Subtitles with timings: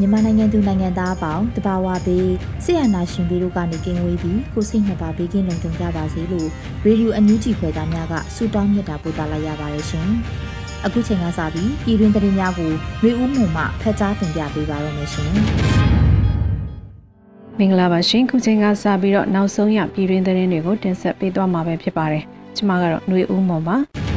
[0.00, 2.28] မြန်မာနိုင်ငံသူနိုင်ငံသားအပေါင်းတဘာဝဘေး
[2.64, 6.48] ဆရာနာရှင်ပြီးတို့ကနေကင်းဝေးပြီးကိုစိတ်နှစ်ပါးဘေးကင်းလုံခြုံကြပါစေလို့
[6.84, 10.08] ရေဒီယိုအန်ယူဂျီဖွယ်သားများကဆုတောင်းမြတ်တာပို့သလိုက်ရပါတယ်ရှင်။
[10.86, 15.30] အခုချိန်ကစပြီးပြည်တွင်းသတင်းများကိုမျိုးဦးမှုမှဖတ်ကြားတင်ပြပေးပါရမရှင်။
[17.58, 22.22] မင်္ဂလာပါရှင်ခုချိန်ကစပြီးတော့နောက်ဆုံးရပြည်တွင်းသတင်းတွေကိုတင်ဆက်ပေးသွားမှာပဲဖြစ်ပါတယ်။
[22.56, 23.76] ကျွန်မကတော့ຫນွေဦးမော်ပါ။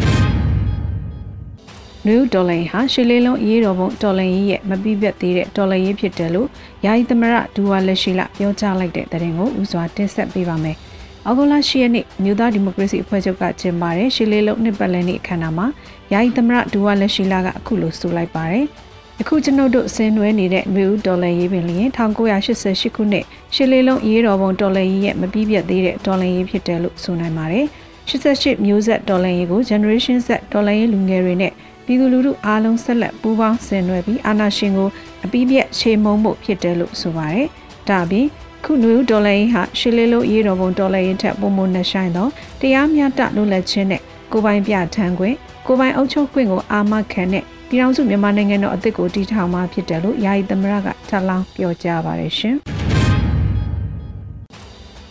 [2.07, 6.47] နယူးဒေါ်လာဟာရှစ်လေးလုံးအရေးတော်ပုံဒေါ်လာရေးရဲ့မပြီးပြတ်သေးတဲ့ဒေါ်လာရေးဖြစ်တယ်လို့
[6.85, 10.77] ယာယီသမရဒူဝါလက်ရှိလပြောကြားလိုက်တဲ့တဲ့ရင်ကိုဦးစွာတင်ဆက်ပေးပါမယ်။
[11.25, 15.67] အောက်တိုဘာ10ရက်နေ့မြို့သားဒီမိုကရေစီအဖွဲ့ချုပ်ကကျင်းပတဲ့ရှစ်လေးလုံးနှစ်ပတ်လည်နေ့အခမ်းအနားမှာ
[16.13, 18.65] ယာယီသမရဒူဝါလက်ရှိလကအခုလိုဆိုလိုက်ပါတယ်။
[19.21, 27.65] အခုကျွန်ုပ်တို့ဆင်းနွှဲနေတဲ့နယူးဒေါ်လာရေးပင်လျင်1988ခုနှစ်ရှစ်လေးလုံးအရေးတော်ပုံဒေါ်လာရေးရဲ့မပြီးပြတ်သေးတဲ့ဒေါ်လာရေးဖြစ်တယ်လို့ဆိုနိုင်ပါတယ်။
[28.09, 31.53] 88မျိုးဆက်ဒေါ်လာရေးကို generation Z ဒေါ်လာရေးလူငယ်တွေနဲ့
[31.85, 34.89] ပြည်သူလူထုအားလုံးဆက်လက်ပူးပေါင်းဆင်နွှဲပြီးအာဏာရှင်ကို
[35.25, 37.47] အပိပြက်ချေမှုန်းဖို့ဖြစ်တယ်လို့ဆိုပါတယ်။
[37.89, 38.27] ဒါပြင်
[38.65, 42.27] ခုနွေဒေါ်လာရင်းဟာရှီလေးလိုရေးတော်ပုံဒေါ်လာရင်းထက်ပုံမနှဆိုင်သော
[42.61, 44.01] တရားမျှတလွတ်လပ်ခြင်းနဲ့
[44.31, 45.35] ကိုပိုင်ပြထမ်းခွင့်
[45.67, 52.57] ကိုပိုင်အုပ်ချုပ်ခွင့်ကိုအာမခံတဲ့ပြည်ထောင်စုမြန်မာနိုင်ငံတော်အသစ်ကိုတည်ထောင်မှာဖြစ်တယ်လို့ယာယီသမရကထပ်လောင်းပြောကြားပါတယ်ရှင်။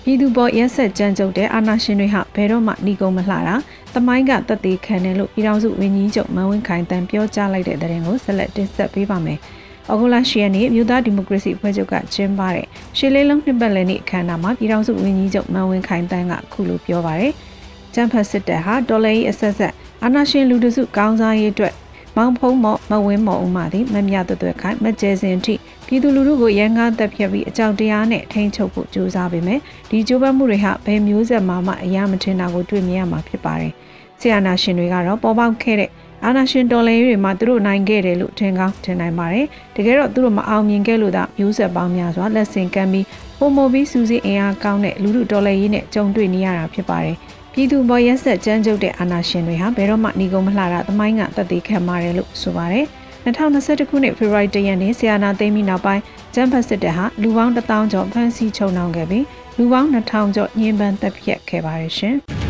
[0.04, 3.56] ပြည်သူပေါ်ရက်ဆက်ကြမ်းကြုတ်တဲ့အာဏာရှင်တွေဟာဘယ်တော့မှနှီးကုံမလှတာ
[3.94, 9.38] တမိုင်းကတက်သေးခံတယ်လို့ပြည်ထောင်စုဝန်ကြီးချုပ်မန်ဝင်းခိုင်တန်ပြောကြားလိုက်တဲ့တဲ့ကိုဆက်လက်တင်ဆက်ပေးပါမယ်။
[9.90, 17.32] ဩဂုတ်လ10ရက်နေ့မြို့သားဒီမိုကရေစီအဖွဲ့ချုပ်ကကျင်းပတဲ့ရှေးလေးလုံးနှစ်ပတ်လည်နေ့အခမ်းအနားမှာပြည်ထောင်စုဝန်ကြီးချုပ်မန်ဝင်းခိုင်တန်ကခုလိုပြောပါရယ်။
[17.94, 21.74] ကျန်းဖတ်စစ်တပ်ဟာဒေါ်လာရေးအဆက်ဆက်အာဏာရှင်လူတစုကောင်းစားရေးအတွက်
[22.16, 25.54] မောင်ဖုံးမော့မဝင်းမော်ဦးမှသည်မမြသွဲ့သွဲ့ခိုင်မကျဲစင်ထိ
[25.86, 33.74] ပြည်သူလူထုကိုရန်ကားတက်ဖြတ်ပြီးအကြောက်တရားနဲ့ထိန်းချုပ်ဖို့ကြိုးစားပေမဲ့ဒီကြိုးပမ်းမှုတွေဟာဘယ်မျိုးဆက်မှမှအရာမထင်တာကိုတွေ့မြင်ရမှာဖြစ်ပါတယ်။
[34.20, 35.90] ဆီယနာရှင်တွေကတော့ပေါ်ပေါက်ခဲ့တဲ့
[36.24, 43.06] အာနာရှင်တော်လှန်ရေးတွေမှာသူတို့နိုင်ခဲ့တယ်လို့ထင်ကောင်းထင်နိုင်ပါတယ်။တကယ်တော့သူတို့မအောင်မြင်ခဲ့လို့သာမျိုးဆက်ပေါင်းများစွာလက်ဆင့်ကမ်းပြီး
[43.38, 47.16] ပုံမပြီးစူးစီးအင်အားကောင်းတဲ့လူလူတော်လှန်ရေးနဲ့ကြုံတွေ့နေရတာဖြစ်ပါတယ်။
[47.52, 52.84] ပြည်သူပေါ်ရက်ဆက်ကြမ်းကြုတ်တဲ့အာဏာရှင်တွေဟာဘယ်တော့မှညီကုံမလှတာသမိုင်းကတည်ခံပါတယ်လို့ဆိုပါတယ်။
[53.24, 56.02] 2021ခုနှစ်ဖေဖော်ဝါရီလရက်နေ့ဆီယနာသိမ်းပြီးနောက်ပိုင်း
[56.34, 59.24] ဂျမ်ဖတ်စစ်တပ်ဟာလူပေါင်း1000ကျော်ဖမ်းဆီးချုပ်နှောင်ခဲ့ပြီး
[59.58, 62.16] လူပေါင်း2000ကျော်ညှဉ်းပန်းတပ်ဖြတ်ခဲ့ပါတယ်ရှင်။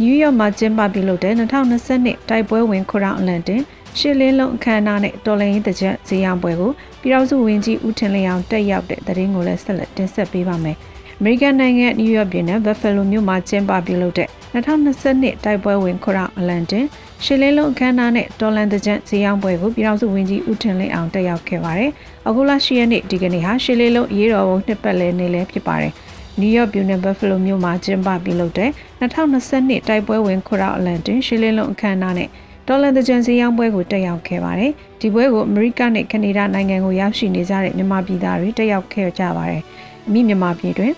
[0.00, 3.62] နယူးယောက်မှာကျင်းပပြုလုပ်တဲ့2020တိုက်ပွဲဝင်ခရောင်အလန်တင်
[3.98, 6.70] ရှစ်လင်းလုံးအခမ်းအနားနဲ့တော်လိုင်းတကြက်ဈေးရောင်းပွဲကို
[7.00, 10.76] ပြည်ထောင်စုဝန်ကြီးဦးထင်လျောင်တက်ရောက်တဲ့သတင်းကိုလည်းဆက်လက်တင်ဆက်ပေးပါမယ်။
[11.18, 16.84] အမေရိကန်နိုင်ငံနယူးယောက်ပြည်နယ်ဘက်ဖယ်လိုမြို့မှာကျင်းပပြုလုပ်တဲ့2022တိုက်ပွဲဝင်ခရောင်အလန်တင်
[17.24, 21.90] ရှစ်လင်းလုံးအခမ်းအနားနဲ့တော်လန်တကြန့်ဈေးရောင်းပွဲကိုပြည်ထောင်စုဝန်ကြီးဦးထင်လင်းအောင်တက်ရောက်ခဲ့ပါတယ်။
[22.28, 25.92] အခုလ10ရက်နေ့ဒီကနေ့ဟာရှစ်လင်းလုံးရေးတော်ပုံနှစ်ပတ်လည်နေ့လည်းဖြစ်ပါတယ်။
[26.40, 28.70] နယူးယောက်ပြည်နယ်ဘက်ဖယ်လိုမြို့မှာကျင်းပပြုလုပ်တဲ့
[29.00, 32.28] 2022တိုက်ပွဲဝင်ခရောင်အလန်တင်ရှစ်လင်းလုံးအခမ်းအနားနဲ့
[32.66, 39.62] ဒေါ်လာတကြံစီရောင်းပွဲကိုတက်ရောက်ခဲ့ပါတယ်။ဒီပွဲကိုအမေရိကန်နဲ့ကနေဒါနိုင်ငံကိုရောက်ရှိနေကြတဲ့မြန်မာပြည်သားတွေတက်ရောက်ခဲ့ကြပါတယ်။
[40.06, 40.92] အမိမြန်မာပြည်တွင်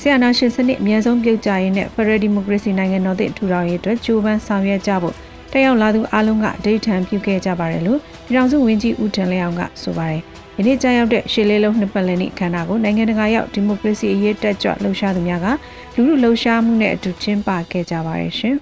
[0.00, 5.14] ဆီယနာရှင်စနစ်အများဆုံးပြုတ်ကြရေးနဲ့ Federal Democracy နိုင်ငံတော်သစ်ထူထောင်ရေးအတွက်ကြိုးပမ်းဆောင်ရွက်ကြဖို့
[5.52, 10.22] တက်ရောက်လာသူအလုံးကအဒေထံပြုခဲ့ကြပါတယ်လို့ပြည်ထောင်စုဝန်ကြီးဦးထင်လျောင်ကဆိုပါတယ်။
[10.60, 15.46] ဒီနေ့ကြာရောက်တဲ့ရှေ့လေးလုံးနှစ်ပတ်လည်နေ့အခမ်းအနားကိုနိုင်ငံတကာရောက်ဒီမိုကရေစီအရေးတက်ကြွလှုပ်ရှားသူများက
[15.94, 18.54] လူလူလှုပ်ရှားမှုနဲ့အတူကျင်းပခဲ့ကြပါတယ်ရှင်။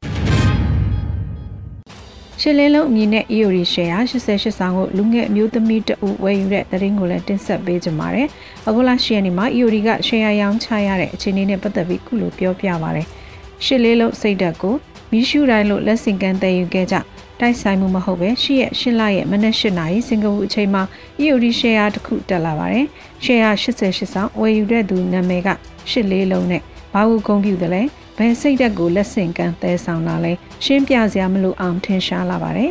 [2.40, 8.28] ရှစ်လင်းလုံးအမည်နဲ့ EOD share 88ဆောင်ကိုလူငယ်အမျိုးသမီးတဦးဝယ်ယူတဲ့သတင်းကိုလည်းတင်ဆက်ပေးကြပါမယ်။
[8.68, 13.06] အခုလ10ရက်နေ့မှာ EOD က share ရောင်းချရတဲ့အခြေအနေနဲ့ပတ်သက်ပြီးခုလိုပြောပြပါမယ်။
[13.64, 14.74] ရှစ်လေးလုံးစိတ်ဓာတ်ကို
[15.10, 16.96] မီးရှူတိုင်းလို့လက်ဆင့်ကမ်းတည်ယူခဲ့ကြ
[17.40, 20.82] တိုက်ဆိုင်မှုမဟုတ်ပဲရှစ်ရက်ရှစ်လရဲ့မနက်၈နာရီစင်ကာပူအချိန်မှာ
[21.20, 22.86] EOD share တစ်ခုတက်လာပါတယ်။
[23.24, 25.48] share 88ဆောင်ဝယ်ယူတဲ့သူနာမည်က
[25.90, 26.62] ရှစ်လေးလုံးနဲ့
[26.94, 27.82] ဘာကိုဂုဏ်ပြုတယ်လဲ
[28.16, 30.32] ဘယ်စိတ်ဓာတ်ကိုလက်ဆင့်ကမ်းသဲဆောင်လာလဲ
[30.64, 32.70] ရှင်းပြစရာမလိုအောင်ထင်ရှားလာပါတယ်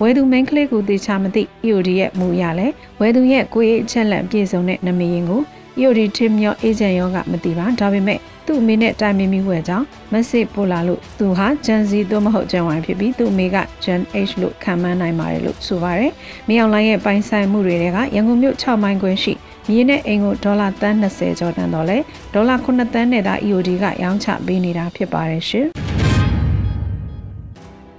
[0.00, 2.66] ဝဲသူမင်းကလေးကိုတေချာမသိ EOD ရဲ့မူရလဲ
[3.00, 5.42] ဝဲသူရဲ့ကိုယ်ရေးအချက်လက်ပြည့်စုံတဲ့နမည်ရင်ကို
[5.78, 8.18] EOD ထင်းမြော့အေဂျင့်ရောကမသိပါဒါပေမဲ့
[8.48, 16.12] သူ့အမေနဲ့တိုင်ပင်မိဝဲကြောင့်မက်ဆေ့ပို့လာလို့သူဟာဂျန်စီသို့မဟုတ်ဂျန်ဝိုင်ဖြစ်ပြီးသူ့အမေကဂျန် H လို့ခံမှန်းနိုင်ပါတယ်လို့ဆိုပါတယ်။
[16.48, 17.84] မြေအောင်လိုင်းရဲ့ပိုင်ဆိုင်မှုတွေက
[18.14, 19.32] ရန်ကုန်မြို့6မိုင်ခွင်းရှိ
[19.68, 21.98] မြေနဲ့အိမ်ကိုဒေါ်လာ30ကျော်တန်တော့လဲ
[22.34, 25.66] ဒေါ်လာ9တန်းနဲ့သာ EOD ကရောင်းချပေးနေတာဖြစ်ပါတယ်ရှင်။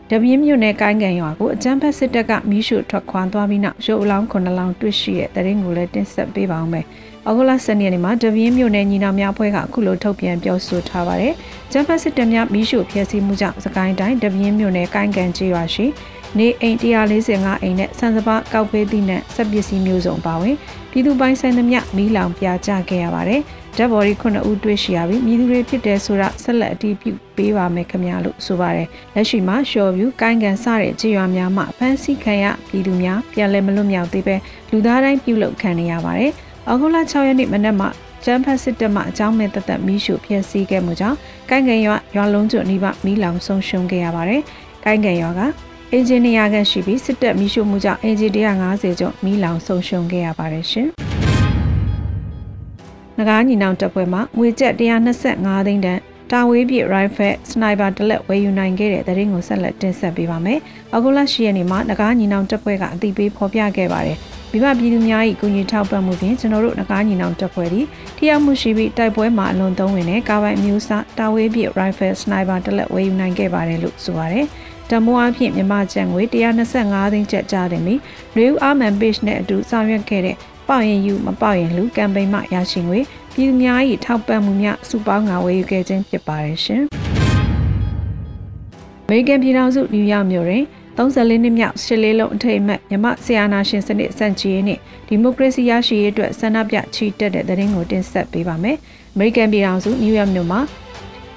[0.09, 6.85] တပြင်းမြို့နယ်ကိုင်းကန်ရွာကိုအကြမ်းဖက်စစ်တပ်ကမီးရှို့ထွက်ခွာသွားပြီးနောက်ရုပ်အလောင်း9လောင်းတွေ့ရှိတဲ့တရင်ကိုလည်းတင်ဆက်ပေးပါအောင်မယ်။
[7.27, 11.33] ဩဂုတ်လ10ရက်နေ့မှာတပြင်းမြို့နယ်ညီနောင်များအဖွဲ့ကအခုလိုထုတ်ပြန်ပြောဆိုထားပါတယ်။
[11.71, 15.85] ကျန်းဖက်စစ်တပ်များမီးရှို့ဖျက်ဆီးမှုကြောင့်စကိုင်းတိုင်းတပြင်းမြို့နယ်ကိုင်းကန်ကျေးရွာရှိ
[16.37, 20.55] နေအိမ်145အိမ်နဲ့ဆန်စပါကောက်ပေးသည့်နဲ့စက်ပစ္စည်းမျိုးစုံပါဝင်
[20.91, 23.41] ပြည်သူပိုင်းဆိုင်သမျှမီးလောင်ပြာကျခဲ့ရပါတယ်။
[23.77, 34.35] ဓာတ်ဘော်ဒီ9ဦးတွေ့ရှိရပြီးမြည်သူတွေဖြစ်တဲ့ဆိုတာဆက်လက်အတည်ပြုပေးပါမယ်ခင်ဗျာလို့ဆိုပါတယ်။လက်ရှိမှာရှော်ဗျူကိုင်းကန်စတဲ့ခြေရွာများမှာဖမ်းဆီးခံရပြည်သူများပြန်လည်မလွတ်မြောက်သေးပဲ
[34.71, 36.33] လူသားတိုင်းပြုလုပ်ခံနေရပါတယ်။။
[36.71, 37.89] ဩဂုတ်လ6ရက်နေ့မနက်မှာ
[38.25, 41.17] ကျန်းဖတ်စစ်တပ်မှအကြောင်းမဲ့တသက်မီးရှို့ဖျက်ဆီးခဲ့မှုကြောင့်
[41.49, 44.41] ကိုင်းကန်ရွာရွာလုံးကျွနီးပါမီးလောင်ဆုံးရှုံးခဲ့ရပါတယ်။
[44.85, 45.39] ကိုင်းကန်ရွာက
[45.91, 48.31] အင်ဂျင်နီယာကန်ရှိပြီးစစ်တပ်မီးရှို့မှုကြောင့်အင်ဂျင်
[48.61, 50.87] 150ကျော်မီးလောင်ဆုံးရှုံးခဲ့ရပါတယ်ရှင်။
[53.17, 54.73] ငကားညီနောင်တပ်ဖွဲ့မှငွေကျပ်
[55.19, 55.99] 125သိန်းတန်
[56.31, 60.59] တာဝေးပြ rifle sniper တလက်ဝယ်ယူနိုင်ခဲ့တဲ့တရင်ကိုဆက်လက်တင်ဆက်ပေးပါမယ်။
[60.95, 64.19] အခုလ10ရက်နေ့မှာငကားညီနောင်တပ်ဖွဲ့ကအသိပေးဖော်ပြခဲ့ပါတယ်။
[64.51, 67.85] မိဘပြည်သူများ၏ကူညီထောက်ပံ့မှုဖြင့်ကျွန်တော်တို့ငကားညီနောင်တပ်ဖွဲ့သည်
[68.17, 74.45] ထိရောက်မှုရှိပြီးတိုက်ပွဲမှာအလွန်သုံးဝင်တဲ့ကားပိုင်မျိုးစားတာဝေးပြ rifle sniper တလက်ဝယ်ယူနိုင်ခဲ့ပါတယ်လို့ဆိုပါတယ်။
[74.89, 76.21] တမိုးအဖြစ်မြမကျန်ငွေ
[76.73, 77.95] 125သိန်းကျပ်ကြားတယ်မီ
[78.35, 80.35] လူဦးအာမန် page နဲ့အတူဆောင်ရွက်ခဲ့တဲ့
[80.67, 82.99] ပေါင်ရင်ယူမပေါင်ရင်လူကမ်ပိန်းမှရရှိငွေ
[83.33, 86.83] ပြည်သူများ၏ထောက်ပံ့မှုများစုပေါင်းငါဝယ်ယူခဲ့ခြင်းဖြစ်ပါတယ်ရှင်။
[89.05, 90.63] အမေရိကန်ပြည်ထောင်စုနယူးယောက်မြို့တွင်
[90.99, 98.77] 34နှစ်မြောက်ရှစ်လေးလုံးအထိတ်အမှတ်မြမဆီယာနာရှင်စနစ်စန့်ချီရေးနဲ့ဒီမိုကရေစီရရှိရေးအတွက်ဆန္ဒပြချီတက်တဲ့သတင်းကိုတင်ဆက်ပေးပါမယ်။
[99.13, 100.61] အမေရိကန်ပြည်ထောင်စုနယူးယောက်မြို့မှာ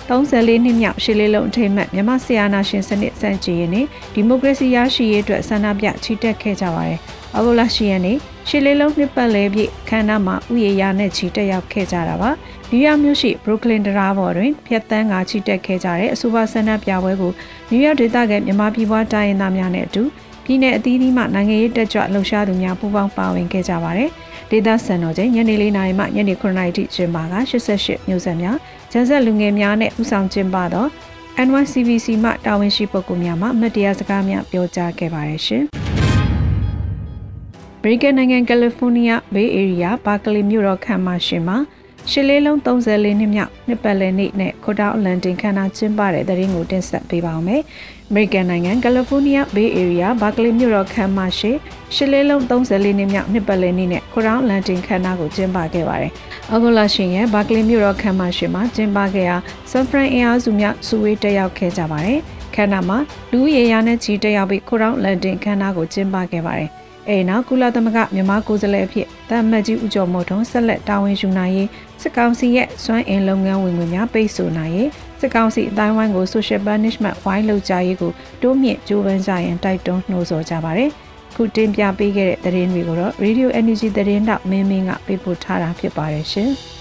[0.09, 6.99] 34နှစ်မြောက်ရှစ်လေးလုံးအထိတ်အမှတ်မြမဆီယာနာရှင်စနစ်စန့်ချီရေးနဲ့ဒီမိုကရေစီရရှိရေးအတွက်ဆန္ဒပြချီတက်ခဲ့ကြပါတယ်။
[7.35, 8.17] အောက်တိုဘာ10ရက်နေ့
[8.49, 12.31] ရှစ်လေးလုံးနှစ်ပတ်လည်ပြည့်ခမ်းနားမှာဥယျာဉ်နဲ့ချီတက်ရောက်ခဲ့ကြတာပါ။
[12.75, 17.33] နယူးယောက်မြို့ရှိ Brooklyn တရားပေါ်တွင်ဖျက်တမ်းကချီတက်ခဲ့ကြတဲ့အဆိုပါဆန္ဒပြပွဲကို
[17.71, 20.03] နယူးယောက်ဒေသကမြန်မာပြည်ပွားတိုင်းရင်းသားများနဲ့အတူ
[20.45, 24.11] ပြည်내အသီးသီးမှနိုင်ငံရေးတက်ကြွလှုပ်ရှားသူများပူးပေါင်းပါဝင်ခဲ့ကြပါတယ်။
[24.51, 27.23] ဒေသစံတော်ချိန်ညနေ၄နာရီမှညနေ9နာရီထိကျင်းပက
[27.69, 28.57] 88မျိုးဆက်များ
[28.93, 30.87] ကျန်းဆက်လူငယ်များနဲ့ဥဆောင်ကျင်းပသော
[31.47, 35.65] NYCBC မှတာဝန်ရှိပုဂ္ဂိုလ်များမှမတရားစကားများပြောကြားခဲ့ပါတယ်ရှင်။
[37.79, 41.59] အမေရိကန်နိုင်ငံကယ်လီဖိုးနီးယားဘေးအေရီးယားဘာကလီမြို့တော်ခမ်းမရှိမှာ
[42.10, 47.62] ရှစ်လေးလုံး34နှစ်မြောက်နှစ်ပတ်လည်နေ့နဲ့ခိုတာအလန်တင်ခမ်းနားကျင်းပတဲ့တဲ့ရင်ကိုတင်ဆက်ပေးပါောင်းမယ်။
[48.10, 51.52] American နိုင်ငံကယ်လီဖိုးနီးယား Bay Area ဘာကလီမြို့တော်ခမ်းမရှိ
[51.94, 56.12] ရှစ်လေးလုံး34နှစ်မြောက်နှစ်ပတ်လည်နေ့နဲ့ခိုတာအလန်တင်ခမ်းနားကိုကျင်းပခဲ့ပါတယ်။
[56.50, 59.37] အောက်တိုဘာရှင်ရဲ့ဘာကလီမြို့တော်ခမ်းမရှိမှာကျင်းပခဲ့ရာ
[59.70, 62.19] ဆန်ဖရန်အင်အားစုများစုဝေးတက်ရောက်ခဲ့ကြပါတယ်။
[62.54, 62.99] ခမ်းနားမှာ
[63.31, 66.70] လူဦးရေရာနဲ့ချီတက်ရောက်ပြီးခိုတာအလန်တင်ခမ်းနားကိုကျင်းပခဲ့ပါတယ်။
[67.08, 71.69] အဲနောက်ကုလသမဂ္ဂမြန်မာကိုယ်စားလှယ်အဖြစ်တမ်မတ်ကြီးဦးကျော်မိုးထွန်းဆက်လက်တာဝန်ယူနိုင်ရေး
[72.02, 74.90] စစ်ကောင်စီရဲ့စွမ်းအင်လုပ်ငန်းဝင်ငွေများပိတ်ဆို့နိုင်ရေး
[75.20, 78.12] စစ်ကောင်စီအတိုင်းဝိုင်းကို social punishment ဝိုင်းလုပ်ကြရေးကို
[78.43, 80.90] တိုးမြင့်ကြိုးပမ်းကြရန်တိုက်တွန်းနှိုးဆော်ကြပါတယ်။
[81.35, 86.52] ခုတင်ပြပေးခဲ့တဲ့သတင်းတွေကိုတော့ Radio Energy သတင်းတောက်မင်းမင်းကပေးပို့ထားတာဖြစ်ပါတယ်ရှင်။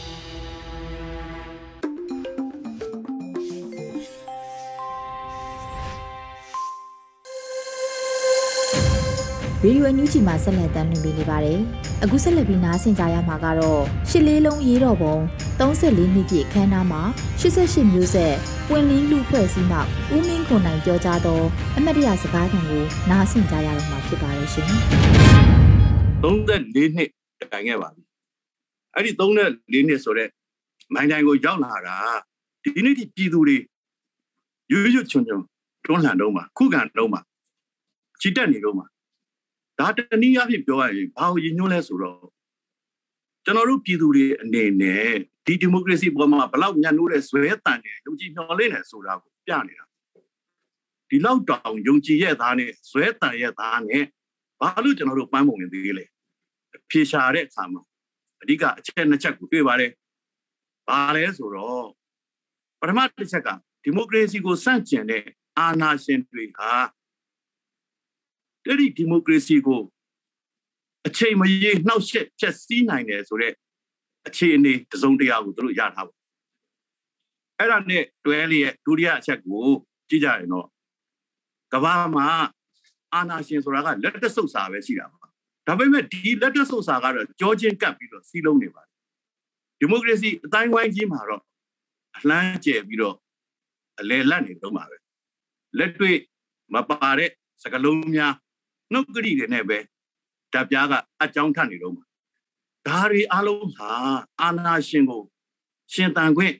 [9.65, 11.59] ရေဒီယိုအန်ယူဂျီမှာဆက်လက်တင်ပြနေပါတယ်။
[12.03, 15.15] အခုဆက်လက်ပြီးနားဆင်ကြရမှာကတော့ရှစ်လေးလုံးရေးတော်ပုံ
[15.59, 17.01] 34နှစ်ပြည့်ခမ်းနားမှာ
[17.39, 18.33] 88မျိုးဆက်
[18.69, 21.41] ပွင့်လင်းလူဖွဲ့စည်းနောက်ဦးမင်းခွန်နိုင်ပြောကြားသော
[21.77, 24.67] အမတ်တရစကားသံကိုနားဆင်ကြရတော့မှာဖြစ်ပါတယ်ရှင်။
[26.23, 27.09] 34နှစ်
[27.53, 28.03] တိုင်ခဲ့ပါပြီ။
[28.95, 30.31] အဲ့ဒီ34နှစ်ဆိုတော့
[30.93, 31.97] မိုင်းတိုင်းကိုရောက်လာတာ
[32.63, 33.57] ဒီနေ့ဒီပြည်သူတွေ
[34.71, 35.41] ရွရွချွန်ချွန်
[35.85, 37.21] တွန်းလှန်တော့မှာခုခံတော့မှာ
[38.21, 38.85] ချီတက်နေတော့မှာ
[39.81, 42.27] ဒါတနည်းအားဖြင့်ပြောရရင်ဘာကိုရည်ညွှန်းလဲဆိုတော့
[43.45, 45.11] ကျွန်တော်တို့ပြည်သူတွေအနေနဲ့
[45.45, 49.85] ဒီဒီမိုကရေစီပေါ်မှာဘလောက်ညံ့နိုးတဲ့ဇွဲတန်တယ်ယုံကြည်မျှော်လင့်တယ်ဆိုတာကိုပြနေတာ
[51.09, 54.03] ဒီလောက်တောင်ယုံကြည်ရဲ့သားနဲ့ဇွဲတန်ရဲ့သားနဲ့
[54.61, 56.05] ဘာလို့ကျွန်တော်တို့ပန်းပုံနေသေးလဲ
[56.89, 57.81] ဖြေရှာတဲ့အခါမှာ
[58.41, 59.91] အဓိကအချက်နှစ်ချက်ကိုတွေ့ပါတယ်
[60.87, 61.87] ဘာလဲဆိုတော့
[62.79, 63.49] ပထမတစ်ချက်က
[63.83, 65.25] ဒီမိုကရေစီကိုစန့်ကျင်တဲ့
[65.59, 66.71] အာဏာရှင်တွေဟာ
[68.67, 69.81] အဲ့ဒီဒီမိုကရေစီကို
[71.07, 73.55] အချိန်မရေနှောက်ယှက်ဖြက်စီးနိုင်တယ်ဆိုတော့
[74.27, 76.15] အခြေအနေတစုံတရာကိုသူတို့ရထားပါ
[77.57, 79.65] အဲ့ဒါနဲ့တွဲလျက်ဒုတိယအချက်ကို
[80.09, 80.67] ကြည့်ကြရင်တော့
[81.73, 82.27] ကဘာမှာ
[83.13, 85.19] အာနာရှင်ဆိုတာကလက်တဆုပ်စာပဲရှိတာပါ
[85.67, 88.91] ဒါပေမဲ့ဒီလက်တဆုပ်စာကတော့ကြောချင်းကပ်ပြီးတော့စီးလုံးနေပါတယ်
[89.79, 91.43] ဒီမိုကရေစီအတိုင်းဝိုင်းကြီးမှာတော့
[92.17, 93.15] အလှမ်းကျယ်ပြီးတော့
[93.99, 94.97] အလဲလတ်နေတော့မှာပဲ
[95.77, 96.17] လက်တွေ့
[96.73, 97.29] မပါတဲ့
[97.63, 98.33] စကလုံးများ
[98.93, 99.77] နှုတ်ကတိတွေနဲ့ပဲ
[100.53, 102.05] တပ်ပြားကအကြောင်းထနေတော့မှာ
[102.87, 103.91] ဒါတွေအလုံးဟာ
[104.41, 105.23] အာနာရှင်ကို
[105.93, 106.55] ရှင်တန်ခွင့်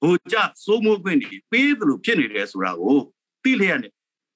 [0.00, 2.98] ဟိုကြစိုးမိုးခွင့်တွေပေးသလိုဖြစ်နေတယ်ဆိုတာကို
[3.42, 3.92] သိလျက်နဲ့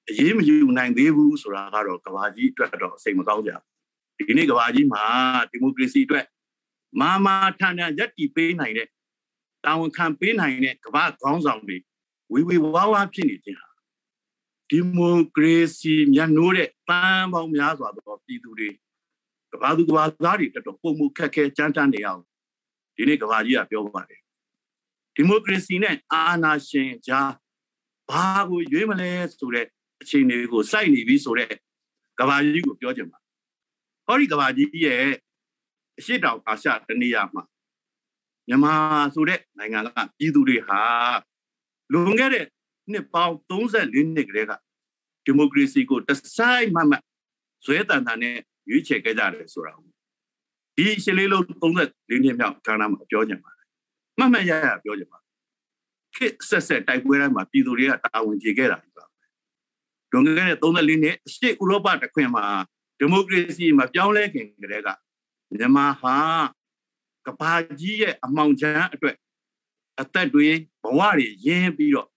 [0.09, 3.51] အရေးမယူနိုင်သေးဘူးဆိုတာကတော့ကဘာကြီးအတွက်တော့စိတ်မကောင်းကြ
[4.17, 5.03] ဘူးဒီနေ့ကဘာကြီးမှာ
[5.51, 6.25] ဒီမိုကရေစီအတွက်
[6.99, 8.87] မာမာထန်ထန်ရက်တီပေးနိုင်တဲ့
[9.65, 11.77] တာဝန်ခံပေးနိုင်တဲ့ကဘာခေါင်းဆောင်တွေ
[12.33, 13.69] ဝေဝေဝါးဝါဖြစ်နေခြင်းဟာ
[14.69, 18.69] ဒီမိုကရေစီမြတ်နိုးတဲ့တန်ပေါင်းများစွာသောပြည်သူတွေ
[19.51, 22.21] ကဘာသူကဘာသားတွေတော်တော်ပုံမှုခက်ခဲကြမ်းတမ်းနေအောင်
[22.95, 24.21] ဒီနေ့ကဘာကြီးကပြောပါတယ်
[25.15, 27.31] ဒီမိုကရေစီနဲ့အာဏာရှင်ကြား
[28.09, 29.65] ဘာကိုရွေးမလဲဆိုတဲ့
[30.01, 31.53] အခြေအနေကိုစိုက်နေပြီဆိုတဲ့
[32.19, 33.17] ကဘာကြီးကိုပြောချင်ပါ
[34.05, 35.05] ဟောဒီကဘာကြီးရဲ့
[35.97, 37.43] အရှိတောင်အာရှတနေရာမှာ
[38.47, 38.73] မြန်မာ
[39.15, 40.81] ဆိုတဲ့နိုင်ငံကပြည်သူတွေဟာ
[41.91, 42.45] လွန်ခဲ့တဲ့
[42.91, 44.51] နှစ်ပေါင်း34နှစ်ကလေးက
[45.25, 47.03] ဒီမိုကရေစီကိုတစိုက်မှတ်မှတ်
[47.65, 48.35] ဇွဲတန်တန်နဲ့
[48.69, 49.85] ရွေးချယ်ခဲ့ကြတယ်ဆိုတာကို
[50.77, 53.51] ဒီရှင်းလေးလုံး34နှစ်မြောက်ဌာနမှာပြောကြပါ
[54.19, 55.17] မှတ်မှတ်ရရပြောကြပါ
[56.15, 59.05] ခေတ်ဆက်ဆက်တိုက်ပွဲတိုင်းမှာပြည်သူတွေကတာဝန်ကျေခဲ့တာပါ
[60.11, 62.45] လွန်ခဲ့တဲ့34နှစ်အရှိဥရောပတခွင်မှာ
[62.99, 64.89] ဒီမိုကရေစီမပြောင်းလဲခင်ကတည်းက
[65.57, 66.15] မြန်မာဟာ
[67.25, 69.15] ကဘာကြီးရဲ့အမှောင်ချမ်းအတွက်
[70.01, 70.47] အသက်တွေ
[70.83, 72.09] ဘဝတွေရင်းပြီးတော့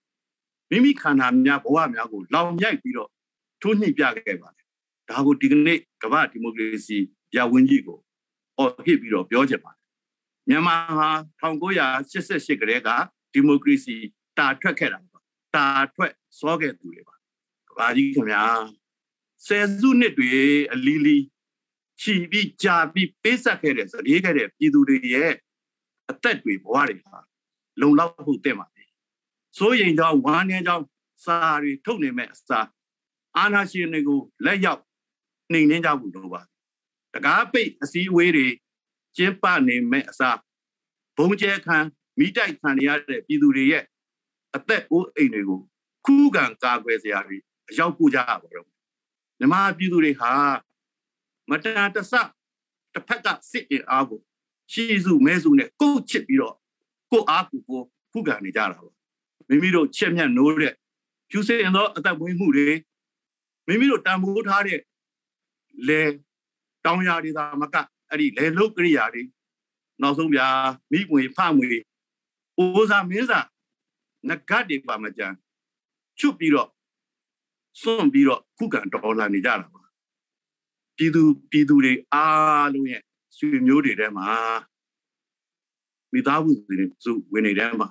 [0.71, 3.09] မိမိခန္ဓာများဘဝများကိုလောင်ရိုက်ပြီးတော့
[3.61, 4.65] ထိုးနှိပ်ပြခဲ့ပါတယ်
[5.09, 6.97] ဒါကိုဒီကနေ့ကမ္ဘာဒီမိုကရေစီ
[7.35, 7.99] ရာဝင်ကြီးကို
[8.57, 9.81] အော်ဟစ်ပြီးတော့ပြောချင်ပါတယ်
[10.49, 11.09] မြန်မာဟာ
[11.41, 12.89] 1988ကတည်းက
[13.33, 13.95] ဒီမိုကရေစီ
[14.37, 15.19] တာထွက်ခဲ့တာပါ
[15.55, 17.15] တာထွက်စောခဲ့သူတွေပါ
[17.69, 18.43] ကဘာကြီးခင်ဗျာ
[19.45, 20.29] ဆယ်စုနှစ်တွေ
[20.73, 21.17] အလီလီ
[22.01, 25.33] ချီပြီးကြာပြီးပေးဆက်ခဲ့တဲ့စတေးခဲ့တဲ့ပြည်သူတွေရဲ့
[26.09, 27.17] အသက်တွေဘဝတွေဟာ
[27.81, 28.78] လုံလောက်ဖို့တင်ပါပြီ
[29.59, 30.85] စိုးရင်ကြောင့်ဝမ်းနည်းကြောင့်
[31.25, 32.59] စာတွေထုတ်နေမဲ့အစာ
[33.37, 34.81] အာနာရှင်တွေကိုလက်ရောက်
[35.51, 36.41] နှိမ်နှင်းကြဖို့လိုပါ
[37.13, 38.47] တကားပိတ်အစည်းအဝေးတွေ
[39.17, 40.39] ကျင်းပနေမဲ့အစား
[41.17, 41.77] ဘုံကျဲခံ
[42.19, 43.83] မိတိုက်ခံရတဲ့ပြည်သူတွေရဲ့
[44.55, 45.59] အသက်အိုးအိမ်တွေကို
[46.05, 47.37] ခုခံကာကွယ်စရာတွေ
[47.69, 48.67] အရောက်ပို့ကြရပါတော့
[49.39, 50.31] မြမပြည်သူတွေဟာ
[51.49, 52.13] မတန်တဆ
[52.93, 54.21] တစ်ဖက်ကစစ်အင်အားကို
[54.71, 56.55] ရှီစုမဲစုနဲ့ကုတ်ချစ်ပြီးတော့
[57.11, 58.98] ကိုအားကိုကိုခုခံနေကြတာပါ
[59.49, 60.73] မိမိတို့ချက်မြတ်နိုးတဲ့
[61.29, 62.67] ဖြူစင်သောအသက်မွေးမှုတွေ
[63.67, 64.79] မိမိတို့တန်ဖိုးထားတဲ့
[65.87, 66.01] လေ
[66.85, 67.75] တောင်ယာတွေသာမက
[68.09, 69.23] အဲ့ဒီလေလုတ်ကရိယာတွေ
[70.01, 70.47] နောက်ဆုံးဗျာ
[70.91, 71.69] မိပွေဖမွေ
[72.57, 73.47] အိုးစားမင်းစား
[74.27, 75.27] ငကတ်တွေပါမကြံ
[76.19, 76.69] ချွတ်ပြီးတော့
[77.81, 79.83] စွန့်ပြီးတော့ခုခံတော်လာနေကြတာပါ
[80.97, 83.01] ပြည်သူပြည်သူတွေအားလုံးရဲ့
[83.37, 84.29] ဆွေမျိုးတွေထဲမှာ
[86.11, 87.89] မိသားစုတွေစုဝင်နေတဲ့မှာ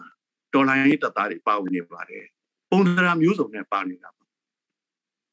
[0.52, 2.24] တော်လိုင်းရေးတပ်သားတွေပါဝင်နေပါတယ်
[2.70, 4.24] ပုံစံမျိုးစုံနဲ့ပါနေတာပါ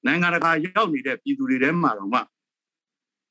[0.06, 2.20] နိုင်ငံတကာရောက်နေတဲ့ပြည်သူတွေထဲမှာတော့မှ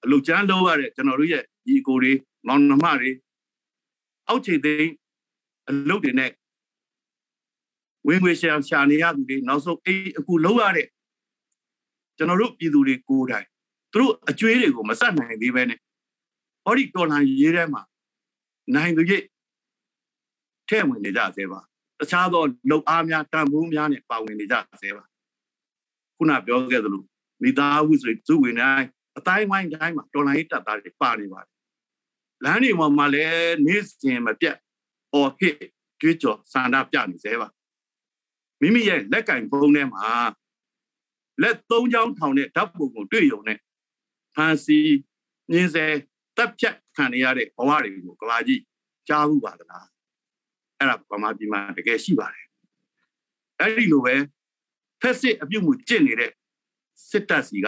[0.04, 2.12] အလုတ်ကျန်းလုပ်ရတဲ့ကျွန်တော်တို့ရဲ့ဒီကိုတွေ
[2.46, 3.10] မောင်နှမတွေ
[4.28, 4.92] အောက်ခြေသိမ်း
[5.68, 6.30] အလုတ်တွေနဲ့
[8.08, 10.88] ဝင်ငွေရှာရှာနေရသူတွေနောက်ဆုံးအိမ်အခုလုံးရတဲ့
[12.16, 13.46] ကျွန်တော်တို့ပြည်သူတွေကိုယ်တိုင်
[13.92, 15.78] သူတို့အကျွေးတွေကိုမဆက်နိုင်သေးပဲနဲ့
[16.64, 17.82] ဟောဒီတော်လန်ရေးထဲမှာ
[18.74, 19.24] နိုင်သူကြီး
[20.68, 21.74] ထဲ့ဝင်နေကြသေးပါတ
[22.11, 25.04] ခြားသောလုံအားများတန်ဖိုးများနဲ့ပါဝင်နေကြသေးပါ
[26.16, 27.04] ခုနပြောခဲ့သလို
[27.42, 31.50] မိသားစုဆိုသူဝင်တိုင်းအတိုင်းဝိုင်းတိုင်းမှာတော်လိုင်းရေးတပ်သားတွေပါနေပါတယ်
[32.44, 34.56] လမ်းတွေမှာမှလည်းနေ့စဉ်မပြတ်
[35.14, 35.56] အော်ဟစ်
[36.00, 37.49] ကြွေးကြော်ဆန္ဒပြနေသေးပါ
[38.61, 40.08] မိမိရဲ့လက်ကင်ဖုံးထဲမှာ
[41.42, 43.58] လက်သုံးချောင်းထောင်တဲ့ဓာတ်ပုံကိုတွေ့ရုံနဲ့
[44.34, 44.78] ဖန်စီ
[45.52, 45.87] ညင်းစေ
[46.37, 48.62] တပ်ဖြတ်ခံရတဲ့ဘဝတွေကိုကဘာကြီး
[49.08, 49.87] ကြားဘူးပါသလား
[50.78, 52.47] အဲ့ဒါဗမာပြည်မှာတကယ်ရှိပါတယ်
[53.61, 54.14] အဲ့ဒီလိုပဲ
[55.00, 56.31] ဖက်စစ်အပြုတ်မှုကျင့်နေတဲ့
[57.11, 57.66] စစ်တပ်စီက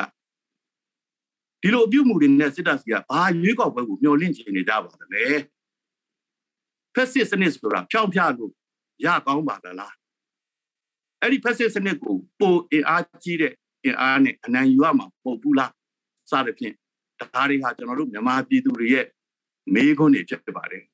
[1.62, 5.24] ဒီလိုအပြုတ်မှုတွေနဲ့စစ်တပ်စီကဘာရွေးကောက်ပွဲကိုမျှော်လင့်ချင်နေကြပါသလဲ
[6.94, 8.52] ဖက်စစ်စနစ်ဆိုတာဖြောင်းဖြလို့
[9.04, 9.94] ရကောင်းပါသလား
[11.20, 13.52] အဲ့ဒီဖက်စစ်စနစ်ကိုပိုအင်အားကြီးတဲ့
[13.84, 15.72] အင်အားနဲ့အနိုင်ယူရမှာပို့ဘူးလား
[16.30, 16.74] စသဖြင့်
[17.34, 19.06] ဒါတွေဟာကျွန်တော်တို့မြန်မာပြည်သူတွေရဲ့
[19.74, 20.84] မေးခွန်းတွေဖြစ်ပါတယ်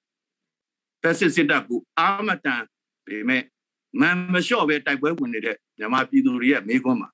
[1.03, 2.65] ဖက်စစ်စစ်တပ်ကိုအာမတန်
[3.07, 3.43] ပေမဲ့
[4.01, 7.11] မန်မလျှော့ပဲတိုက်ပွဲဝင်နေတဲ့မြန်မာပြည်သူတွေရဲ့မေးခွန်းမှာ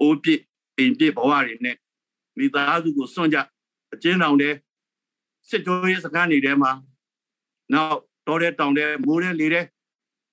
[0.00, 0.40] အိုးပြစ်
[0.76, 1.76] အိမ်ပြစ်ဘဝတွေနဲ့
[2.38, 3.38] မိသားစုကိုစွန့်ကြ
[3.92, 4.54] အကျဉ်းတောင်တဲ့
[5.48, 6.72] စစ်ကြောရေးစခန်းတွေထဲမှာ
[7.72, 9.66] နောက်တော်တဲ့တောင်တဲ့မိုးတဲ့လေတဲ့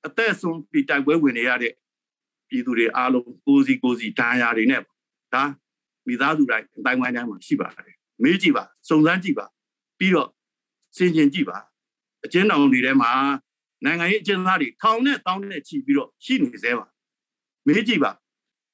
[0.06, 1.74] အသက်ဆုံးပြီးတိုက်ပွဲဝင်နေရတဲ့
[2.50, 4.82] ပြည်သူတွေအားလုံးကိုစီကိုစီဒဏ်ရာတွေနဲ့
[5.34, 5.44] ဒါ
[6.08, 9.46] မိသားစုတိုင်းအတိုင်းဝိုင်းတိုင်းမှာရှိပါတယ်မေးကြည့်ပါစုံစမ်းကြည့်ပါ
[10.00, 10.30] ပြီးတော့
[10.98, 11.58] စင်ကျင်ကြည့်ပါ
[12.26, 13.12] အကျဉ်းတော်တွေထဲမှာ
[13.86, 16.86] နိုင်ငံရေးအကျဉ်းသားတွေထောင်နဲ့တောင်းနဲ့ချီပြီးတော့ရှိနေသေးပါ
[17.66, 18.12] မေးကြည့်ပါ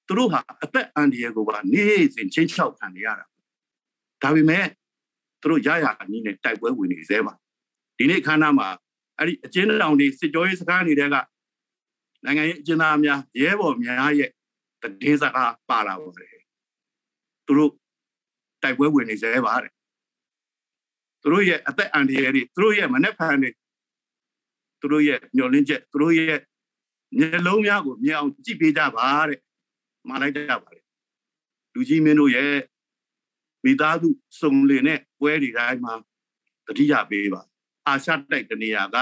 [0.08, 3.25] သူတို့ဟာအသက်အန္တရာယ်ကိုပါနေ့စဉ်ချင်းချောက်ခံနေရတာ
[4.22, 4.66] ဒါပေမဲ့
[5.42, 7.34] သူတို့ရရအနည်းနဲ့တိုက်ပွဲဝင်နေသေးပါ
[7.98, 8.68] ဒီနေ့ခန္ဓာမှာ
[9.18, 11.16] အဲ့ဒီအကျဉ်းတော်တွေစစ်ကြောရေးစကားနေတဲ့က
[12.25, 14.30] နိုင်ငံရေးအကျဉ်းသားများရဲဘော်များရဲ့
[14.82, 16.38] တည်င်းစကားပါလာပါတယ်
[17.46, 17.72] သူတို့
[18.64, 19.74] တိုက်ပွဲဝင်နေစေပါတယ်
[21.25, 23.50] သူတို့ရဲ့အသက်အန္တရာယ်တွေသူတို့ရဲ့မနှက်ဖန်တွေ
[24.79, 26.39] သူတို့ရဲ့မျောလင်းချက်သူတို့ရဲ့
[27.17, 29.39] မျက်လုံးများကိုမြင်အောင်ကြည့်ပေးကြပါတဲ့
[30.08, 30.84] မှာလိုက်ကြပါတယ်
[31.74, 32.55] လူကြီးမင်းတို့ရဲ့
[33.65, 35.94] မိသားစုစုံလင်တဲ့ပွဲတွေတိုင်းမှာ
[36.67, 37.41] တတိယပေးပါ
[37.88, 38.98] အာရှတိုက်တနေရာက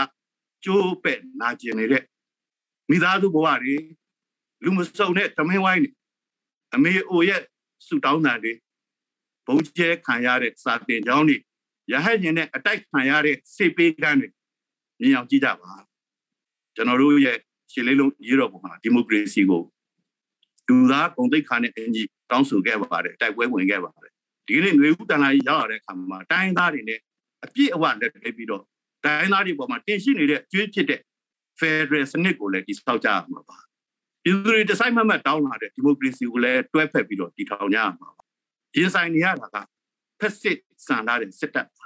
[0.63, 2.03] ကျိုးပဲ့နာကျင်နေတဲ့
[2.89, 3.75] မိသားစုဘဝတွေ
[4.63, 5.91] လူမစုံတဲ့သမင်းဝိုင်းတွေ
[6.73, 7.41] အမေအိုရဲ့
[7.87, 8.53] ဆူတောင်းတန်တွေ
[9.47, 11.37] ဘုံကျဲခံရတဲ့စာတင်ကြောင်းတွေ
[11.91, 14.27] ရဟန်းရင်နဲ့အတိုက်ခံရတဲ့စေပေးကမ်းတွေ
[15.01, 15.71] မြင်အောင်ကြည့်ကြပါ
[16.75, 17.37] ကျွန်တော်တို့ရဲ့
[17.71, 19.63] ရှင်းလေးလုံးရေးတော်ပုံမှာဒီမိုကရေစီကို
[20.67, 24.11] လူသားပုံသိက္ခာနဲ့အင်ကြီးတောင်းဆိုခဲ့ပါတယ်တိုက်ပွဲဝင်ခဲ့ပါတယ်
[24.47, 26.99] ဒီနေ့ຫນွေဦးတန်လာကြီးရောက်လာတဲ့အခါမှာတိုင်းသားတွေနဲ့
[27.43, 28.63] အပြည့်အဝလက်တွဲပြီးတော့
[29.05, 31.01] တိုင်းသားတွေပေါ်မှာတင်ရှိနေတဲ့ကျွေးဖြစ်တဲ့
[31.59, 33.57] Federal စနစ်ကိုလည်းတည်ဆောက်ကြရမှာပါ
[34.23, 38.23] ပြည်သူတွေတစိုက်မမတ်တောင်းလာတဲ့ဒီမိုကရေစီကိုလည်းတွဲဖက်ပြီးတော့တည်ထောင်ကြရမှာပါ
[38.77, 39.57] ရင်ဆိုင်နေရတာက
[40.19, 41.85] ဖက်စစ်စံလာတဲ့စစ်တပ်ပါ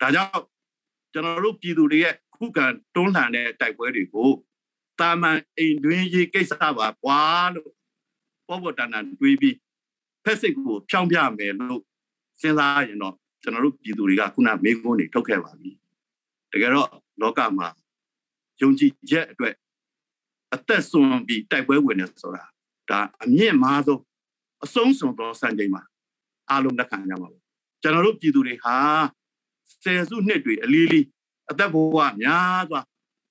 [0.00, 0.44] ဒါကြောင့်
[1.12, 4.30] ကျွန်တော်တို့ပြည်သူတွေရဲ့ခုခံတွန်းလှန်တဲ့တိုက်ပွဲတွေကို
[5.00, 7.20] တာမန်အိမ်တွင်းရေးကိစ္စပါကွာ
[7.54, 7.70] လို့
[8.48, 9.56] ပေါ်ပေါ်တန်တန်တွေးပြီး
[10.24, 11.82] ဖက်စစ်ကိုဖြောင်းပြမယ်လို့
[12.40, 15.70] စဉ်းစားရင်တော့ကျွန်တော်တို့ပြည်သူတွေကခုနမေးခွန်းတွေထုတ်ခဲ့ပါပြီ
[16.52, 16.88] တကယ်တော့
[17.20, 17.68] လောကမှာ
[18.60, 19.54] ယုံကြည်ချက်အတွက်
[20.54, 22.44] အသက်ဆုံးပြီးတိုက်ပွဲဝင်နေဆိုတာ
[22.90, 24.02] ဒါအမြင့်မားဆုံး
[24.64, 25.82] အဆုံးစွန်သောစံချိန်မှာ
[26.49, 27.43] အားလုံးလက်ခံကြမှာပေါ့
[27.81, 28.75] ကျွန်တော်တို့ပြည်သူတွေဟာ
[29.83, 31.01] ဆယ်စုနှစ်တွေအလီလီ
[31.49, 32.81] အသက်ဘဝများစွာ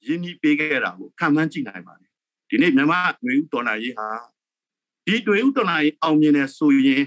[0.07, 2.11] ရင်းနှီးပေးခဲ့တာကိုခံမှန်းကြည့်နိုင်ပါတယ်
[2.49, 4.09] ဒီနေ့မြန်မာຫນွေဥတော်နာရေးဟာ
[5.07, 7.05] ဒီຫນွေဥတော်နာရေးအောင်မြင်တဲ့ဆိုရင်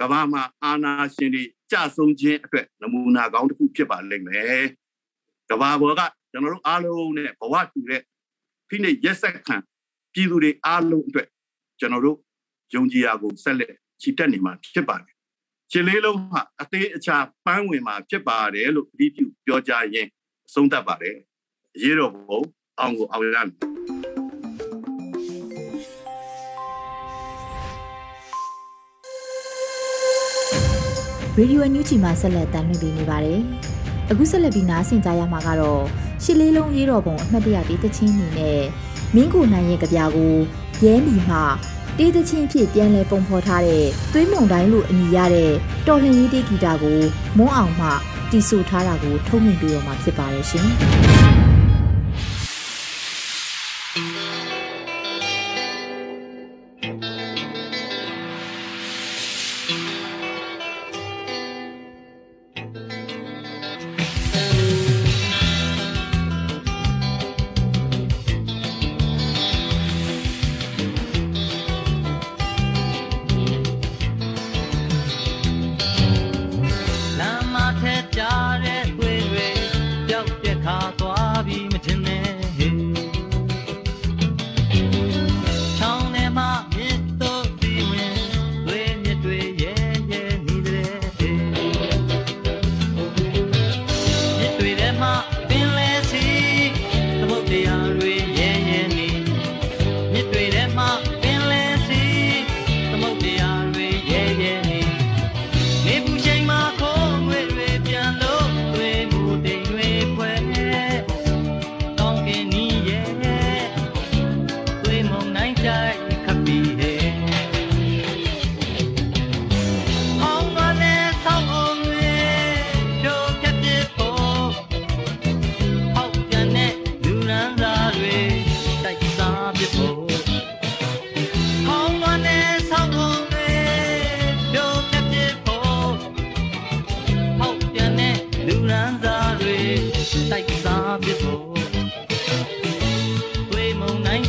[0.00, 4.64] ကမ္ဘာမှာအာဏာရှင်တွေကြဆုံးခြင်းအတွက်နမူနာကောင်းတစ်ခုဖြစ်ပါလိမ့်မယ်
[5.50, 6.00] ကမ္ဘာပေါ်က
[6.32, 8.02] ကျွန်တော်တို့အားလုံးနဲ့ဘဝတူတဲ့
[8.68, 9.56] ဖိနှိပ်ရက်ဆက်ခံ
[10.12, 11.28] ပြည်သူတွေအားလုံးအတွက်
[11.80, 12.18] ကျွန်တော်တို့
[12.74, 15.15] ယုံကြည်ရာကိုဆက်လက် ချီတက်နေမှာဖြစ်ပါတယ်။
[15.71, 20.07] ခြေလေးလုံးဟာအသေးအချာပန်းဝင်မှာဖြစ်ပါတယ်လို့ဒီပြုပြောကြရင်
[20.53, 21.17] ဆုံးသတ်ပါတယ်။
[21.81, 22.41] ရေးတော်ဘုံ
[22.79, 23.47] အောင်ကိုအောင်ရမယ်။
[31.37, 33.39] Radio NUG မှာဆက်လက်တင်ပြနေပါတယ်။
[34.11, 35.83] အခုဆက်လက်ပြီးနားဆင်ကြရမှာကတော့
[36.23, 38.61] ရှစ်လေးလုံးရေးတော်ပုံအမှတ်တရတေးသချင်းနေနဲ့
[39.15, 40.33] မင်းကိုနိုင်ရဲ့ကြပြကို
[40.83, 41.37] ရဲမီမှ
[42.01, 45.51] တေးသချင်းဖြစ်ပြန်လဲပုံဖော်ထားတဲ့သွေးမုံတိုင်းလို့အမည်ရတဲ့
[45.87, 46.99] တော်လှန်ရေးတေးဂီတကို
[47.37, 47.87] မွန်းအောင်မှ
[48.31, 50.67] တီးဆိုထားတာကိုထုတ်မြင်ပြီးတော့မှဖြစ်ပါတယ်ရှင်။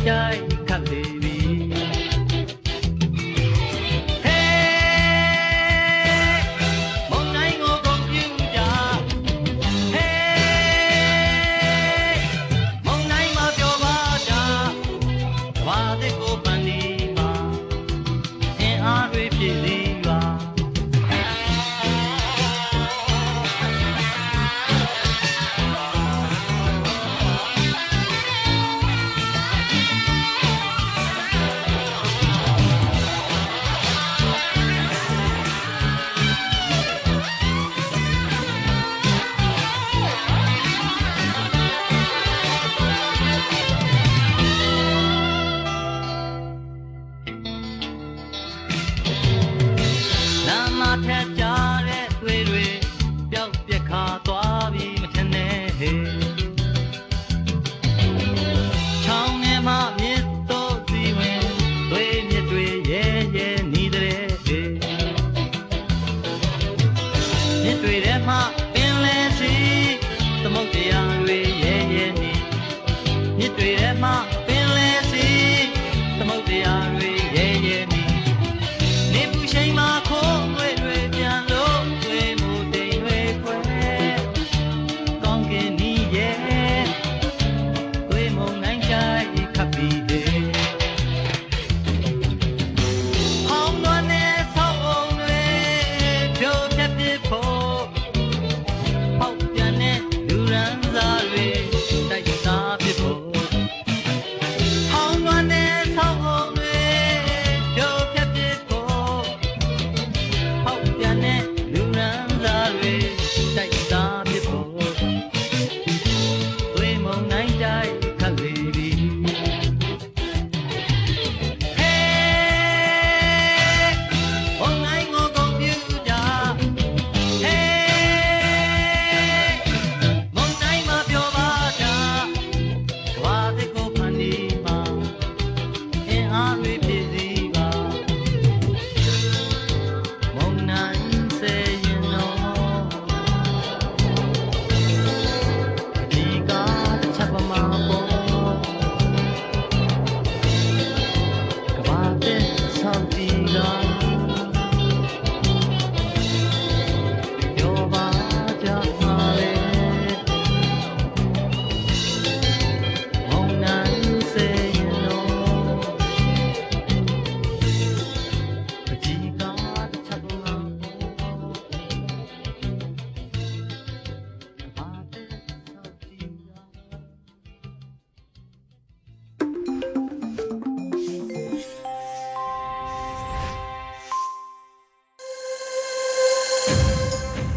[0.05, 0.50] trời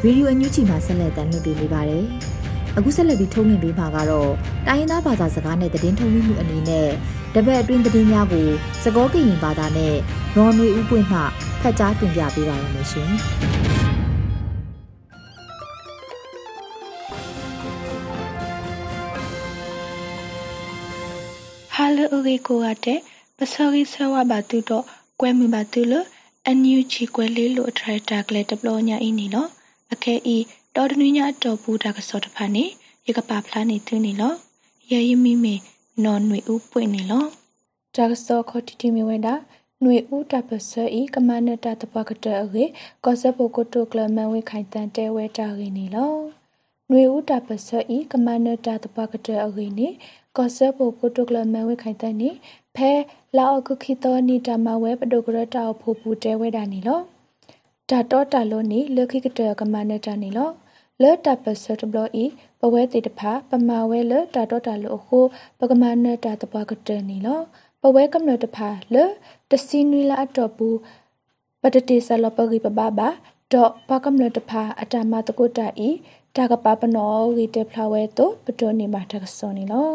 [0.04, 2.04] ရေဒီယိုအန်ယူဂျီမှာဆက်လက်တင်ပြနေပါတယ်။
[2.76, 4.30] အခုဆက်လက်ပြီးထုတ်လွှင့်ပေးမှာကတော့
[4.66, 6.88] တိုင်းရင်းသားဘာသာစကားနဲ့သတင်းထုတ်လွှင့်မှုအနေနဲ့
[7.34, 8.48] တပတ်အတွင်းသတင်းများကို
[8.84, 9.94] စကောကရင်ဘာသာနဲ့
[10.36, 11.20] ရော်နွေဦးပွင့်မှ
[11.60, 13.10] ဖတ်ကြားတင်ပြပေးပါရမရှင်။
[21.74, 23.00] ဟာလအရီကိုရတဲ့
[23.38, 24.84] ပစောရီဆဝဘာတူတော့
[25.20, 26.06] ကွဲမှုပါတူလို့
[26.46, 29.50] အန်ယူချီကွဲလေးလို့ထရက်တာကလေးတပလောညာအင်းနီနော်
[29.93, 30.37] အခဲဤ
[30.75, 32.63] တော်တနည်းညာတော်ဘူးတာကစောတဖာနေ
[33.07, 34.33] ရကပါဖလားနေသူနေလော
[34.91, 35.55] ရဲယမီမေ
[36.03, 37.25] နော်ຫນွေဥပွင့်နေလော
[37.95, 39.35] တာကစောခတီတီမီဝဲတာ
[39.81, 42.63] ຫນွေဥတပစဤကမနတတပကတအေ
[43.05, 46.13] ကောဇဘကိုတိုကလမဝေခိုင်တန်တဲဝဲတာရင်းနေလော
[46.87, 49.87] ຫນွေဥတပစဤကမနတတပကတအေနေ
[50.37, 52.29] ကောဇဘကိုတိုကလမဝေခိုင်တန်နေ
[52.75, 52.91] ဖဲ
[53.37, 56.99] လာအကုခိတောနီတမဝဲပဒုကရတာဖို့ပူတဲဝဲတာနေလော
[57.90, 60.50] တာတော့တာလို့နေလခိကတကမနတနေလော
[61.02, 62.24] လေတပစတဘလဤ
[62.60, 65.18] ပဝဲတိတဖာပမာဝဲလေတာတော့တာလို့ခု
[65.58, 67.40] ပကမနတတပကတနေလော
[67.82, 69.04] ပဝဲကမ္နတဖာလေ
[69.50, 70.78] တစီနွီလာအတော့ဘူး
[71.62, 73.08] ပတတိဆလပဂိပပဘာ
[73.52, 75.90] တော့ပကမ္နတဖာအတမတကုတဤ
[76.36, 79.90] တာကပပနောရီတဖလာဝဲတော့ပတိုနေမှာတကစောနေလော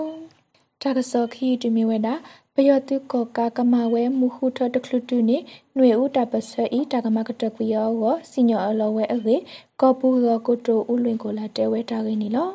[0.82, 5.39] တာကစောခီတူမီဝဲတာပ ယောတုကောကာကမဝဲမူခုထတခလူတုနေ
[5.75, 9.37] ຫນွေဥတပဆဲဤတကမကတကွယောဝစီညောအလောဝဲအေ
[9.81, 12.49] ကောပူရောကိုတိုဥလွင်ကိုလာတဲဝဲတာကိနီလော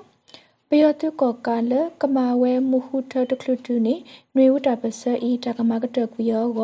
[0.69, 3.95] ပယောတုကောကာလကမဝဲမူခုထတခလူတုနေ
[4.33, 6.59] ຫນွေဥတပဆဲဤတကမကတကွယောဝ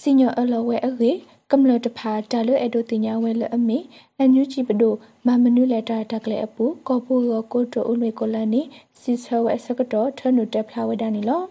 [0.00, 1.12] စီညောအလောဝဲအေ
[1.50, 3.78] ကမ္လတဖာတာလအဒိုတင်ညာဝဲလအမေ
[4.18, 4.94] အန်ယူချီပဒို
[5.26, 8.62] မမနုလက်တာတကလေအပူကောပူရောကိုတိုဥလွင်ကိုလာနေ
[9.00, 11.42] စီဆဝဲစကတော့ထနုတက်ဖလာဝဲတာနီလော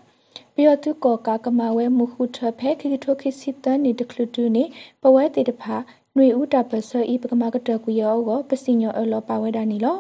[0.55, 4.64] ပယောတုကောကာကမဝဲမူခုထဖဲခိထိုခိစီတန်နေတခလူတူနေ
[5.03, 5.77] ပဝဲတေတဖာ
[6.14, 9.98] ຫນွေဥတပဆဤပကမကတကူယောကို ပစိညောအလောပါဝဲတာနီလော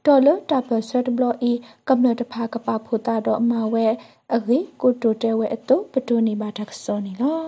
[0.05, 1.53] ဒေါ်လတာပစတ်ဘလအီ
[1.89, 3.87] ကမ္နတဖာကပါဖိုတာတော့အမဝဲ
[4.35, 7.41] အဂီကိုတိုတဲဝဲအတုပတိုနေပါတက်စောနီလော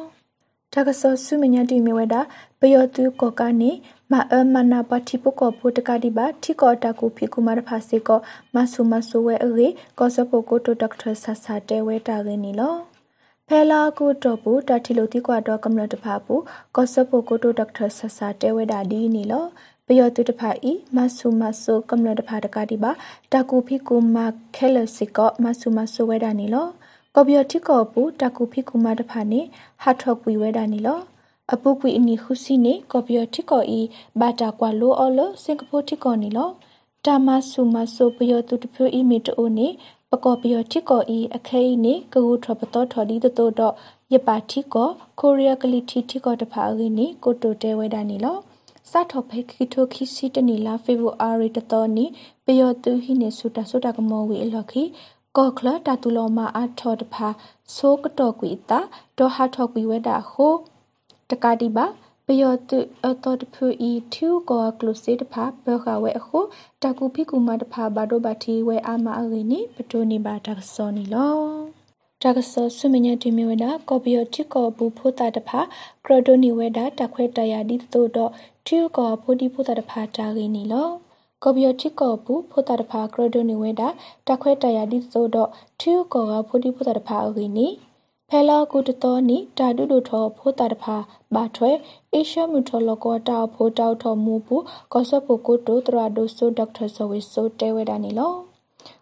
[0.72, 2.20] တကဆောဆုမညာတိမီဝဲတာ
[2.60, 3.70] ပယောတူကောကနေ
[4.10, 8.18] မအမနာပတိပကောဖိုတကတိပါထိကောတကူဖီကူမာဖာစေကော
[8.54, 9.68] မဆုမဆုဝဲအဂီ
[9.98, 12.91] ကောစပိုကိုတိုဒေါက်တာဆဆာတဲဝဲတာရင်းနီလော
[13.48, 16.42] ဖဲလာကုတော့ဘူးတတိလိုတိကွာတော့ကမ္လတဖာဘူး
[16.76, 19.44] ကောစပိုကိုတိုဒေါက်တာဆဆာတဲဝဲတာဒီနီလော
[19.86, 22.90] ပယောတုတဖာဤမဆုမဆုကမ္လတဖာတကတိပါ
[23.32, 24.26] တကူဖီကူမာ
[24.56, 26.66] ခဲလစီကောမဆုမဆုဝဲတာနီလော
[27.14, 29.40] ကော်ဘီယတိကောဘူးတကူဖီကူမာတဖာနေ
[29.82, 31.00] ဟာထော့ကွေဝဲတာနီလော
[31.52, 33.80] အပုကွေအနီခုစီနေကော်ပီယတိကောဤ
[34.20, 36.50] ဘာတာကွာလိုအော်လစင်ကာပူတိကောနီလော
[37.04, 39.68] တာမဆူမဆိုပယောတုတဖြူအီမီတိုနေ
[40.14, 43.74] ပကောပယောတိကောဤအခဲဤနေကကူထပတော်ထော်ဒီတတိုတော့
[44.12, 48.38] ယပါတိကောကိုရီးယားကလီတီတိကောတဖာအီနေကိုတိုတဲဝဲတာနီလော
[48.90, 52.04] စထောဖေခိထိုခိစီတနီလာဖေဗူအာရီတတော်နီ
[52.44, 54.82] ပယောတုဟိနေဆူတာဆူတာကမောဝီအလခိ
[55.36, 57.28] ကောခလတာတူလောမာအထော်တဖာ
[57.76, 58.80] ဆိုကတော်ကွီတာ
[59.18, 60.54] ဒေါ်ဟာထော်ကွီဝဲတာဟို
[61.30, 61.86] တကတိပါ
[62.26, 66.38] ပယောတုအတော်တဖူဤထူကောကလုစေတဖာဘခဝဲအခု
[66.82, 71.36] တကူဖိကူမတဖာဘာဒိုဘာတီဝဲအာမအရင်းနိပတိုနေပါတကစောနီလော
[72.22, 75.60] တကဆောဆုမညတိမီဝဒကောပီယတိကောဘူဖိုတာတဖာ
[76.06, 78.30] ကရဒိုနီဝဒတခွဲတရာဒီတိုတော့
[78.66, 80.88] ထူကောဖိုဒီဖိုတာတဖာတာရင်းနီလော
[81.42, 83.88] ကော်ပီယတိကောဘူးဖိုတာတဖာကရဒိုနီဝဲတာ
[84.28, 87.68] တခွဲတရာဒီသို့တော့ထူကောကဖိုဒီဖိုတာတဖာအဂိနီ
[88.34, 90.96] ဖဲလာကုတတော်နီတာဒုဒုထောဖိုတာတဖာ
[91.34, 91.70] ဘာထွဲ
[92.12, 98.32] အေရှမူထောလကောတာဖိုတောက်ထောမူဘူးကောဆပုကုတိုတရာဒိုဆိုဒေါက်တာဆဝေဆိုတဲဝဲတာနီလော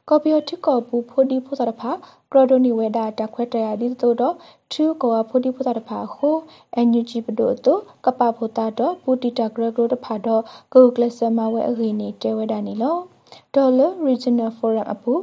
[0.08, 1.90] ကော်ပီယတိကောဘူးဖိုဒီဖိုတာတဖာ
[2.32, 4.34] ကရဒိုနီဝဲတာတခွဲတရာဒီသို့တော့
[4.72, 6.36] ထူကောဖိုဒီဖိုတာတဖာခို
[6.74, 10.42] အန်ယူဂျီပဒိုတိုကပဖိုတာတော့ပူတီတာဂရဂရိုတဖာတော့
[10.74, 12.96] ကိုကလစမဝဲအဂီနီတဲဝဲတာနီလော
[13.54, 15.14] ဒေါ်လာ regional forum အပူ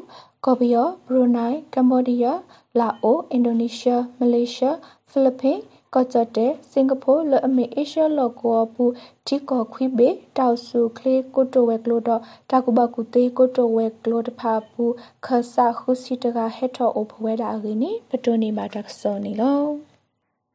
[0.46, 2.40] ကော်ပီယောဘရူနိုင်းကမ္ဘောဒီးယား
[2.80, 4.78] လာအိုအင်ဒိုနီးရှားမလေးရှား
[5.10, 5.60] ဖိလစ်ပင်
[5.94, 8.84] ကော့ချတ်တဲစင်ကာပူလအမေအေရှလောကောပူ
[9.28, 14.84] တီကောခွိဘေတောက်စုခလေကိုတိုဝဲကလိုတော့တာကူဘကူတေကိုတိုဝဲကလိုတဖာပူ
[15.26, 19.62] ခဆာခုစီတကဟက်ထောအိုဖဝဲတာအင်းနိပတိုနေမှာတက်စောနေလော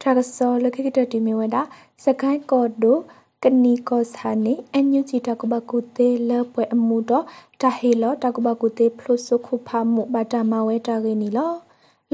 [0.02, 1.56] တာကစောလခိကတတီမီဝဒ
[2.04, 2.98] စကိုင်းကော့ဒို
[3.42, 7.24] ကနီကောစာနေအန်ယူဂျီတကဘကုတေလပွဲအမှုတော့
[7.60, 11.52] တဟေလတကဘကုတေဖလုစုခုဖာမှုဘာတာမဝဲတာရင်းနီလော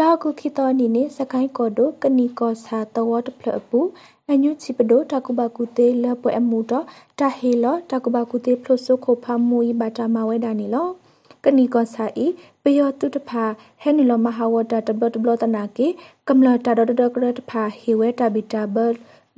[0.01, 3.81] လာကုခိတောနီနေစကိုင်းကောဒိုကနီကောစာတဝတ်ဖလပူ
[4.31, 6.85] အညုချီပဒိုတကုဘကုတေလပွဲအမှုတော့
[7.19, 10.89] တဟေလတကုဘကုတေဖလုစုခုဖာမှုဤဘာတာမဝဲတာနီလော
[11.45, 12.27] ကနီကောစာဤ
[12.63, 13.45] ပယောတုတဖာ
[13.83, 15.87] ဟဲနီလမဟာဝတာတဘတဘလတနာကေ
[16.29, 18.77] ကမ္လတာဒဒဒကရတဖာဟီဝဲတာဘီတာဘ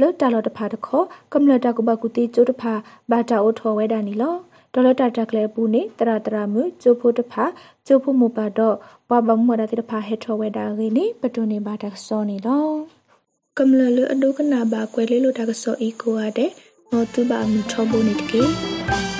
[0.00, 2.72] လောတာလောတဖာတခောကမ္လတာကုဘကုတေကျိုတဖာ
[3.10, 4.34] ဘာတာအိုထောဝဲတာနီလော
[4.74, 7.44] ဒေါ်လာတာကလေပူနေတရတရမှုကျိုဖို့တဖာ
[7.86, 8.76] ကျိုဖို့မပါတော့
[9.08, 12.66] ဘဘမရတဲ့တဖာဟက်ထောဝဲတာရင်းနေပတူနေပါတဆောနေလော
[13.58, 16.50] ကမ္လလအဒုကနာဘာကွယ်လေးလိုတာကဆောအီကိုရတဲ့
[16.90, 19.19] မောတူဘာမထောဖို့နေတကေ